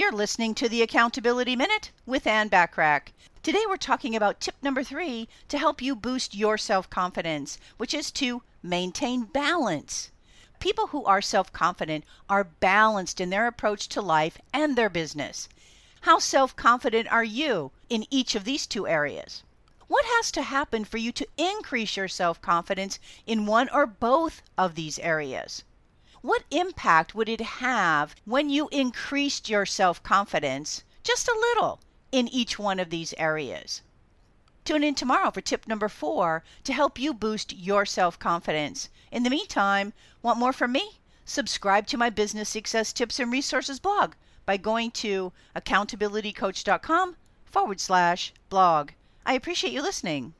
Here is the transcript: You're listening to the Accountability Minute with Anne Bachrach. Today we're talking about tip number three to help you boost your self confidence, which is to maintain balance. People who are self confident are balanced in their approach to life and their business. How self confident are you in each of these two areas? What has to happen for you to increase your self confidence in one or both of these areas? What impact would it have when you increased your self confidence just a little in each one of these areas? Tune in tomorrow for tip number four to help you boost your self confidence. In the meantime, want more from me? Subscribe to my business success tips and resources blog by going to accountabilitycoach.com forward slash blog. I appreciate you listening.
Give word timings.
You're 0.00 0.12
listening 0.12 0.54
to 0.54 0.66
the 0.66 0.80
Accountability 0.80 1.54
Minute 1.56 1.90
with 2.06 2.26
Anne 2.26 2.48
Bachrach. 2.48 3.12
Today 3.42 3.64
we're 3.68 3.76
talking 3.76 4.16
about 4.16 4.40
tip 4.40 4.54
number 4.62 4.82
three 4.82 5.28
to 5.48 5.58
help 5.58 5.82
you 5.82 5.94
boost 5.94 6.34
your 6.34 6.56
self 6.56 6.88
confidence, 6.88 7.58
which 7.76 7.92
is 7.92 8.10
to 8.12 8.42
maintain 8.62 9.24
balance. 9.24 10.10
People 10.58 10.86
who 10.86 11.04
are 11.04 11.20
self 11.20 11.52
confident 11.52 12.04
are 12.30 12.44
balanced 12.44 13.20
in 13.20 13.28
their 13.28 13.46
approach 13.46 13.90
to 13.90 14.00
life 14.00 14.38
and 14.54 14.74
their 14.74 14.88
business. 14.88 15.50
How 16.00 16.18
self 16.18 16.56
confident 16.56 17.12
are 17.12 17.22
you 17.22 17.70
in 17.90 18.06
each 18.08 18.34
of 18.34 18.44
these 18.44 18.66
two 18.66 18.88
areas? 18.88 19.42
What 19.86 20.06
has 20.06 20.30
to 20.32 20.40
happen 20.40 20.86
for 20.86 20.96
you 20.96 21.12
to 21.12 21.28
increase 21.36 21.98
your 21.98 22.08
self 22.08 22.40
confidence 22.40 22.98
in 23.26 23.44
one 23.44 23.68
or 23.68 23.84
both 23.84 24.40
of 24.56 24.76
these 24.76 24.98
areas? 25.00 25.62
What 26.22 26.44
impact 26.50 27.14
would 27.14 27.30
it 27.30 27.40
have 27.40 28.14
when 28.26 28.50
you 28.50 28.68
increased 28.70 29.48
your 29.48 29.64
self 29.64 30.02
confidence 30.02 30.84
just 31.02 31.28
a 31.28 31.38
little 31.38 31.80
in 32.12 32.28
each 32.28 32.58
one 32.58 32.78
of 32.78 32.90
these 32.90 33.14
areas? 33.16 33.80
Tune 34.64 34.84
in 34.84 34.94
tomorrow 34.94 35.30
for 35.30 35.40
tip 35.40 35.66
number 35.66 35.88
four 35.88 36.44
to 36.64 36.74
help 36.74 36.98
you 36.98 37.14
boost 37.14 37.56
your 37.56 37.86
self 37.86 38.18
confidence. 38.18 38.90
In 39.10 39.22
the 39.22 39.30
meantime, 39.30 39.94
want 40.20 40.38
more 40.38 40.52
from 40.52 40.72
me? 40.72 41.00
Subscribe 41.24 41.86
to 41.86 41.96
my 41.96 42.10
business 42.10 42.50
success 42.50 42.92
tips 42.92 43.18
and 43.18 43.32
resources 43.32 43.80
blog 43.80 44.12
by 44.44 44.58
going 44.58 44.90
to 44.90 45.32
accountabilitycoach.com 45.56 47.16
forward 47.46 47.80
slash 47.80 48.34
blog. 48.50 48.90
I 49.24 49.32
appreciate 49.34 49.72
you 49.72 49.80
listening. 49.80 50.34